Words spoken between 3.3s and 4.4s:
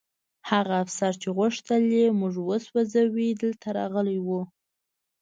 دلته راغلی و